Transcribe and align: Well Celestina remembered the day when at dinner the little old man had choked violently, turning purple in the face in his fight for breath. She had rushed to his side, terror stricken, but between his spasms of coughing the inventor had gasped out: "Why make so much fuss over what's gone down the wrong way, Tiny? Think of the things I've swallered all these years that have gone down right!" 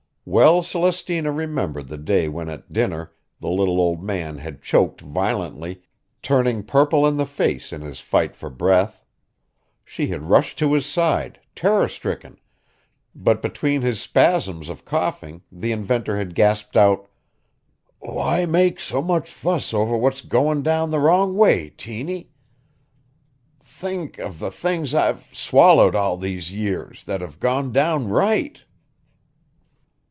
Well 0.23 0.61
Celestina 0.61 1.31
remembered 1.31 1.87
the 1.87 1.97
day 1.97 2.27
when 2.29 2.47
at 2.47 2.71
dinner 2.71 3.11
the 3.39 3.49
little 3.49 3.79
old 3.81 4.03
man 4.03 4.37
had 4.37 4.61
choked 4.61 5.01
violently, 5.01 5.81
turning 6.21 6.61
purple 6.63 7.07
in 7.07 7.17
the 7.17 7.25
face 7.25 7.73
in 7.73 7.81
his 7.81 7.99
fight 8.01 8.35
for 8.35 8.51
breath. 8.51 9.03
She 9.83 10.07
had 10.07 10.29
rushed 10.29 10.59
to 10.59 10.73
his 10.73 10.85
side, 10.85 11.39
terror 11.55 11.87
stricken, 11.87 12.39
but 13.15 13.41
between 13.41 13.81
his 13.81 13.99
spasms 13.99 14.69
of 14.69 14.85
coughing 14.85 15.41
the 15.51 15.71
inventor 15.71 16.17
had 16.17 16.35
gasped 16.35 16.77
out: 16.77 17.09
"Why 17.99 18.45
make 18.45 18.79
so 18.79 19.01
much 19.01 19.29
fuss 19.31 19.73
over 19.73 19.97
what's 19.97 20.21
gone 20.21 20.61
down 20.61 20.91
the 20.91 20.99
wrong 20.99 21.35
way, 21.35 21.71
Tiny? 21.71 22.29
Think 23.65 24.19
of 24.19 24.37
the 24.37 24.51
things 24.51 24.93
I've 24.93 25.27
swallered 25.35 25.95
all 25.95 26.15
these 26.15 26.53
years 26.53 27.05
that 27.05 27.21
have 27.21 27.39
gone 27.39 27.71
down 27.71 28.07
right!" 28.07 28.63